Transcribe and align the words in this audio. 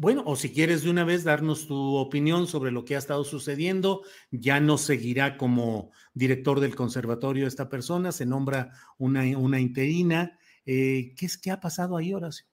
Bueno, 0.00 0.22
o 0.24 0.34
si 0.34 0.50
quieres 0.50 0.82
de 0.82 0.88
una 0.88 1.04
vez 1.04 1.24
darnos 1.24 1.66
tu 1.66 1.96
opinión 1.96 2.46
sobre 2.46 2.70
lo 2.70 2.86
que 2.86 2.94
ha 2.94 2.98
estado 2.98 3.22
sucediendo, 3.22 4.00
ya 4.30 4.58
no 4.58 4.78
seguirá 4.78 5.36
como 5.36 5.90
director 6.14 6.58
del 6.58 6.74
conservatorio 6.74 7.46
esta 7.46 7.68
persona, 7.68 8.10
se 8.10 8.24
nombra 8.24 8.72
una, 8.96 9.24
una 9.36 9.60
interina. 9.60 10.38
Eh, 10.64 11.12
¿Qué 11.18 11.26
es 11.26 11.36
que 11.36 11.50
ha 11.50 11.60
pasado 11.60 11.98
ahí, 11.98 12.14
Horacio? 12.14 12.46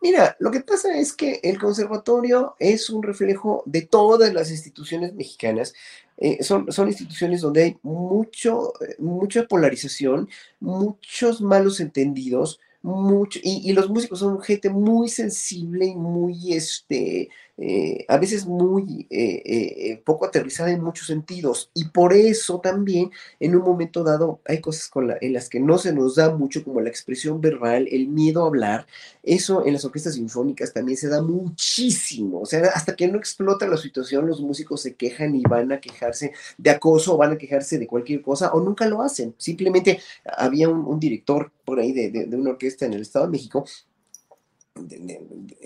Mira, 0.00 0.36
lo 0.38 0.52
que 0.52 0.60
pasa 0.60 0.96
es 0.96 1.12
que 1.12 1.40
el 1.42 1.58
conservatorio 1.58 2.54
es 2.60 2.88
un 2.88 3.02
reflejo 3.02 3.64
de 3.66 3.82
todas 3.82 4.32
las 4.32 4.52
instituciones 4.52 5.12
mexicanas. 5.12 5.74
Eh, 6.16 6.44
son, 6.44 6.70
son 6.70 6.86
instituciones 6.86 7.40
donde 7.40 7.64
hay 7.64 7.78
mucho, 7.82 8.74
eh, 8.80 8.94
mucha 9.00 9.48
polarización, 9.48 10.28
muchos 10.60 11.40
malos 11.40 11.80
entendidos, 11.80 12.60
mucho, 12.94 13.40
y, 13.42 13.68
y, 13.68 13.72
los 13.72 13.88
músicos 13.90 14.20
son 14.20 14.40
gente 14.40 14.70
muy 14.70 15.08
sensible 15.08 15.86
y 15.86 15.96
muy, 15.96 16.52
este, 16.54 17.28
eh, 17.58 18.04
a 18.08 18.18
veces 18.18 18.44
muy 18.44 19.06
eh, 19.08 19.42
eh, 19.46 20.02
poco 20.04 20.26
aterrizada 20.26 20.70
en 20.70 20.82
muchos 20.82 21.06
sentidos. 21.06 21.70
Y 21.74 21.86
por 21.88 22.12
eso 22.12 22.60
también, 22.60 23.10
en 23.40 23.56
un 23.56 23.62
momento 23.62 24.04
dado, 24.04 24.40
hay 24.44 24.60
cosas 24.60 24.90
en 25.20 25.32
las 25.32 25.48
que 25.48 25.60
no 25.60 25.78
se 25.78 25.92
nos 25.92 26.16
da 26.16 26.34
mucho, 26.34 26.62
como 26.64 26.80
la 26.80 26.90
expresión 26.90 27.40
verbal, 27.40 27.88
el 27.90 28.08
miedo 28.08 28.44
a 28.44 28.48
hablar. 28.48 28.86
Eso 29.22 29.64
en 29.66 29.72
las 29.72 29.84
orquestas 29.84 30.14
sinfónicas 30.14 30.72
también 30.72 30.98
se 30.98 31.08
da 31.08 31.22
muchísimo. 31.22 32.40
O 32.40 32.46
sea, 32.46 32.60
hasta 32.74 32.94
que 32.94 33.08
no 33.08 33.18
explota 33.18 33.66
la 33.66 33.76
situación, 33.78 34.26
los 34.26 34.40
músicos 34.40 34.82
se 34.82 34.94
quejan 34.94 35.34
y 35.34 35.42
van 35.42 35.72
a 35.72 35.80
quejarse 35.80 36.32
de 36.58 36.70
acoso, 36.70 37.16
van 37.16 37.32
a 37.32 37.38
quejarse 37.38 37.78
de 37.78 37.86
cualquier 37.86 38.22
cosa, 38.22 38.52
o 38.52 38.60
nunca 38.60 38.86
lo 38.86 39.02
hacen. 39.02 39.34
Simplemente 39.38 40.00
había 40.24 40.68
un, 40.68 40.84
un 40.84 41.00
director 41.00 41.50
por 41.66 41.80
ahí 41.80 41.92
de, 41.92 42.10
de, 42.10 42.26
de 42.26 42.36
una 42.36 42.50
orquesta 42.50 42.86
en 42.86 42.94
el 42.94 43.02
Estado 43.02 43.26
de 43.26 43.32
México 43.32 43.66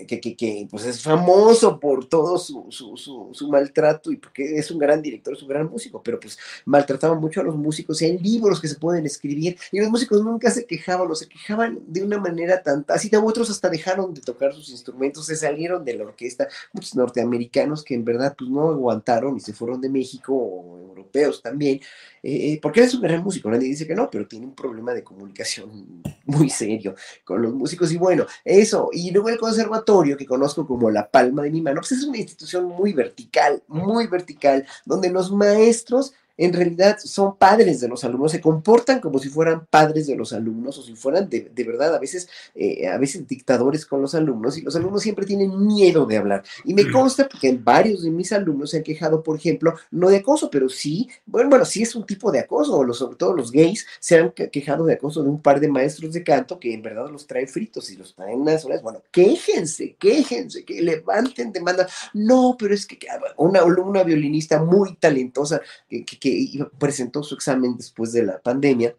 que, 0.07 0.19
que, 0.19 0.35
que, 0.35 0.67
pues 0.69 0.85
es 0.85 1.01
famoso 1.01 1.79
por 1.79 2.05
todo 2.05 2.37
su, 2.37 2.65
su, 2.69 2.95
su, 2.97 3.29
su, 3.33 3.47
maltrato 3.49 4.11
y 4.11 4.17
porque 4.17 4.57
es 4.57 4.71
un 4.71 4.79
gran 4.79 5.01
director, 5.01 5.33
es 5.33 5.41
un 5.41 5.49
gran 5.49 5.69
músico, 5.69 6.01
pero 6.01 6.19
pues 6.19 6.37
maltrataba 6.65 7.15
mucho 7.15 7.41
a 7.41 7.43
los 7.43 7.55
músicos 7.55 8.01
y 8.01 8.05
hay 8.05 8.17
libros 8.17 8.61
que 8.61 8.67
se 8.67 8.75
pueden 8.75 9.05
escribir 9.05 9.57
y 9.71 9.79
los 9.79 9.89
músicos 9.89 10.23
nunca 10.23 10.49
se 10.51 10.65
quejaban 10.65 11.09
o 11.09 11.15
se 11.15 11.27
quejaban 11.27 11.79
de 11.87 12.03
una 12.03 12.17
manera 12.17 12.61
tan 12.61 12.85
de 12.85 13.17
otros 13.17 13.49
hasta 13.49 13.69
dejaron 13.69 14.13
de 14.13 14.21
tocar 14.21 14.53
sus 14.53 14.69
instrumentos, 14.69 15.25
se 15.25 15.35
salieron 15.35 15.83
de 15.83 15.95
la 15.95 16.03
orquesta, 16.03 16.47
muchos 16.73 16.95
norteamericanos 16.95 17.83
que 17.83 17.95
en 17.95 18.05
verdad 18.05 18.35
pues 18.37 18.49
no 18.49 18.69
aguantaron 18.69 19.37
y 19.37 19.39
se 19.39 19.53
fueron 19.53 19.81
de 19.81 19.89
México 19.89 20.33
o 20.33 20.87
europeos 20.87 21.41
también, 21.41 21.79
eh, 22.23 22.59
porque 22.61 22.81
es 22.81 22.93
un 22.93 23.01
gran 23.01 23.23
músico, 23.23 23.49
nadie 23.49 23.67
dice 23.67 23.87
que 23.87 23.95
no, 23.95 24.09
pero 24.09 24.27
tiene 24.27 24.45
un 24.45 24.55
problema 24.55 24.93
de 24.93 25.03
comunicación 25.03 26.03
muy 26.25 26.49
serio 26.49 26.95
con 27.23 27.41
los 27.41 27.53
músicos 27.53 27.91
y 27.91 27.97
bueno, 27.97 28.25
eso, 28.45 28.89
luego 29.09 29.29
el 29.29 29.39
conservatorio, 29.39 30.17
que 30.17 30.27
conozco 30.27 30.67
como 30.67 30.91
la 30.91 31.09
palma 31.09 31.41
de 31.41 31.49
mi 31.49 31.61
mano, 31.61 31.81
pues 31.81 31.93
es 31.93 32.03
una 32.03 32.19
institución 32.19 32.65
muy 32.65 32.93
vertical, 32.93 33.63
muy 33.67 34.05
vertical, 34.05 34.67
donde 34.85 35.09
los 35.09 35.31
maestros 35.31 36.13
en 36.37 36.53
realidad 36.53 36.97
son 37.03 37.37
padres 37.37 37.81
de 37.81 37.87
los 37.87 38.03
alumnos, 38.03 38.31
se 38.31 38.41
comportan 38.41 38.99
como 38.99 39.19
si 39.19 39.29
fueran 39.29 39.65
padres 39.65 40.07
de 40.07 40.15
los 40.15 40.33
alumnos 40.33 40.77
o 40.77 40.83
si 40.83 40.95
fueran 40.95 41.29
de, 41.29 41.51
de 41.53 41.63
verdad 41.63 41.95
a 41.95 41.99
veces, 41.99 42.29
eh, 42.55 42.87
a 42.87 42.97
veces 42.97 43.27
dictadores 43.27 43.85
con 43.85 44.01
los 44.01 44.15
alumnos 44.15 44.57
y 44.57 44.61
los 44.61 44.75
alumnos 44.75 45.01
siempre 45.01 45.25
tienen 45.25 45.65
miedo 45.65 46.05
de 46.05 46.17
hablar. 46.17 46.43
Y 46.65 46.73
me 46.73 46.89
consta 46.91 47.27
porque 47.27 47.57
varios 47.61 48.03
de 48.03 48.11
mis 48.11 48.31
alumnos 48.31 48.71
se 48.71 48.77
han 48.77 48.83
quejado, 48.83 49.23
por 49.23 49.35
ejemplo, 49.35 49.75
no 49.91 50.09
de 50.09 50.17
acoso, 50.17 50.49
pero 50.49 50.69
sí, 50.69 51.09
bueno, 51.25 51.49
bueno, 51.49 51.65
sí 51.65 51.83
es 51.83 51.95
un 51.95 52.05
tipo 52.05 52.31
de 52.31 52.39
acoso, 52.39 52.83
los, 52.83 52.97
sobre 52.97 53.15
todo 53.15 53.33
los 53.33 53.51
gays 53.51 53.85
se 53.99 54.17
han 54.17 54.31
quejado 54.31 54.85
de 54.85 54.93
acoso 54.93 55.23
de 55.23 55.29
un 55.29 55.41
par 55.41 55.59
de 55.59 55.67
maestros 55.67 56.13
de 56.13 56.23
canto 56.23 56.59
que 56.59 56.73
en 56.73 56.81
verdad 56.81 57.09
los 57.09 57.27
traen 57.27 57.47
fritos 57.47 57.89
y 57.91 57.97
los 57.97 58.15
traen 58.15 58.39
unas 58.39 58.63
horas, 58.65 58.81
bueno, 58.81 59.01
quéjense, 59.11 59.95
quéjense, 59.99 60.63
que 60.65 60.81
levanten 60.81 61.51
demanda. 61.51 61.87
No, 62.13 62.55
pero 62.57 62.73
es 62.73 62.85
que 62.85 62.99
una, 63.37 63.63
una 63.63 64.03
violinista 64.03 64.63
muy 64.63 64.95
talentosa 64.95 65.61
que, 65.89 66.05
que 66.05 66.19
que 66.21 66.65
presentó 66.77 67.23
su 67.23 67.35
examen 67.35 67.75
después 67.75 68.13
de 68.13 68.23
la 68.23 68.39
pandemia, 68.39 68.95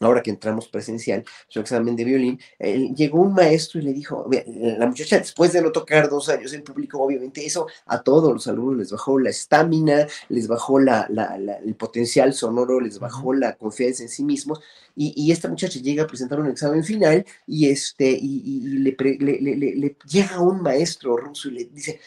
ahora 0.00 0.22
que 0.22 0.30
entramos 0.30 0.68
presencial, 0.68 1.24
su 1.48 1.60
examen 1.60 1.96
de 1.96 2.04
violín, 2.04 2.38
llegó 2.94 3.22
un 3.22 3.32
maestro 3.32 3.80
y 3.80 3.84
le 3.84 3.92
dijo, 3.92 4.28
la 4.46 4.86
muchacha 4.86 5.18
después 5.18 5.52
de 5.52 5.62
no 5.62 5.72
tocar 5.72 6.08
dos 6.08 6.28
años 6.28 6.52
en 6.52 6.62
público, 6.62 7.00
obviamente 7.00 7.44
eso 7.46 7.66
a 7.86 8.02
todos 8.02 8.32
los 8.32 8.46
alumnos 8.46 8.76
les 8.76 8.92
bajó 8.92 9.18
la 9.18 9.30
estamina, 9.30 10.06
les 10.28 10.48
bajó 10.48 10.78
la, 10.78 11.06
la, 11.10 11.38
la, 11.38 11.54
el 11.56 11.74
potencial 11.74 12.34
sonoro, 12.34 12.80
les 12.80 12.98
bajó 12.98 13.32
la 13.32 13.56
confianza 13.56 14.02
en 14.02 14.08
sí 14.08 14.24
mismos, 14.24 14.60
y, 14.96 15.12
y, 15.16 15.32
esta 15.32 15.48
muchacha 15.48 15.80
llega 15.80 16.04
a 16.04 16.06
presentar 16.06 16.38
un 16.38 16.48
examen 16.48 16.84
final 16.84 17.26
y, 17.48 17.68
este, 17.68 18.10
y, 18.10 18.42
y 18.44 18.60
le, 18.60 18.96
le, 18.96 19.40
le, 19.40 19.56
le, 19.56 19.96
llega 20.08 20.40
un 20.40 20.62
maestro 20.62 21.16
ruso 21.16 21.48
y 21.48 21.52
le 21.52 21.64
dice, 21.64 22.00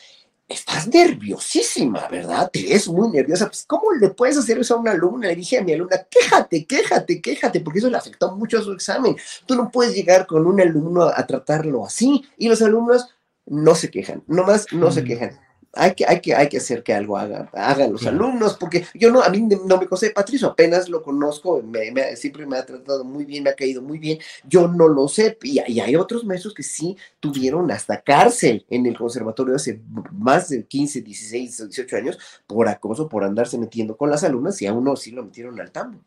estás 0.47 0.87
nerviosísima, 0.87 2.07
¿verdad? 2.07 2.49
Te 2.51 2.63
ves 2.63 2.87
muy 2.87 3.09
nerviosa. 3.09 3.47
Pues, 3.47 3.65
¿cómo 3.65 3.91
le 3.93 4.09
puedes 4.09 4.37
hacer 4.37 4.59
eso 4.59 4.75
a 4.75 4.79
una 4.79 4.91
alumna? 4.91 5.27
Le 5.27 5.35
dije 5.35 5.57
a 5.57 5.63
mi 5.63 5.73
alumna, 5.73 5.97
quéjate, 6.09 6.65
quéjate, 6.65 7.21
quéjate, 7.21 7.59
porque 7.59 7.79
eso 7.79 7.89
le 7.89 7.97
afectó 7.97 8.35
mucho 8.35 8.59
a 8.59 8.63
su 8.63 8.71
examen. 8.71 9.15
Tú 9.45 9.55
no 9.55 9.69
puedes 9.71 9.93
llegar 9.93 10.25
con 10.25 10.45
un 10.45 10.61
alumno 10.61 11.03
a, 11.03 11.19
a 11.19 11.27
tratarlo 11.27 11.85
así. 11.85 12.25
Y 12.37 12.47
los 12.47 12.61
alumnos 12.61 13.09
no 13.45 13.75
se 13.75 13.89
quejan, 13.89 14.23
nomás 14.27 14.67
no 14.71 14.89
mm. 14.89 14.91
se 14.91 15.03
quejan 15.03 15.46
hay 15.77 15.93
que, 15.93 16.05
hay 16.07 16.19
que, 16.19 16.35
hay 16.35 16.49
que 16.49 16.57
hacer 16.57 16.83
que 16.83 16.93
algo 16.93 17.17
haga, 17.17 17.49
hagan 17.53 17.91
los 17.91 18.01
sí. 18.01 18.07
alumnos, 18.07 18.57
porque 18.57 18.85
yo 18.93 19.11
no, 19.11 19.21
a 19.21 19.29
mí 19.29 19.41
no 19.41 19.77
me 19.77 19.85
conoce 19.85 20.11
Patricio, 20.11 20.47
apenas 20.49 20.89
lo 20.89 21.03
conozco, 21.03 21.61
me, 21.61 21.91
me, 21.91 22.15
siempre 22.15 22.45
me 22.45 22.57
ha 22.57 22.65
tratado 22.65 23.03
muy 23.03 23.25
bien, 23.25 23.43
me 23.43 23.51
ha 23.51 23.55
caído 23.55 23.81
muy 23.81 23.99
bien, 23.99 24.19
yo 24.47 24.67
no 24.67 24.87
lo 24.87 25.07
sé, 25.07 25.37
y, 25.43 25.59
y, 25.71 25.79
hay 25.79 25.95
otros 25.95 26.25
maestros 26.25 26.53
que 26.53 26.63
sí 26.63 26.97
tuvieron 27.19 27.69
hasta 27.71 28.01
cárcel 28.01 28.65
en 28.69 28.85
el 28.85 28.97
conservatorio 28.97 29.55
hace 29.55 29.81
más 30.11 30.49
de 30.49 30.65
15, 30.65 31.01
16, 31.01 31.57
18 31.69 31.95
años 31.95 32.19
por 32.47 32.67
acoso, 32.67 33.07
por 33.07 33.23
andarse 33.23 33.57
metiendo 33.57 33.95
con 33.95 34.09
las 34.09 34.23
alumnas, 34.23 34.61
y 34.61 34.67
a 34.67 34.73
uno 34.73 34.95
sí 34.95 35.11
lo 35.11 35.23
metieron 35.23 35.59
al 35.59 35.71
tambo. 35.71 35.99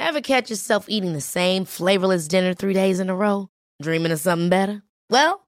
Ever 0.00 0.20
catch 0.20 0.48
yourself 0.48 0.86
eating 0.88 1.12
the 1.12 1.20
same 1.20 1.64
flavorless 1.64 2.28
dinner 2.28 2.54
three 2.54 2.72
days 2.72 3.00
in 3.00 3.10
a 3.10 3.16
row? 3.16 3.48
Dreaming 3.82 4.12
of 4.12 4.20
something 4.20 4.48
better? 4.48 4.82
Well, 5.10 5.47